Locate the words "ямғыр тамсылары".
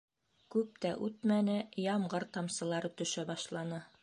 1.91-2.95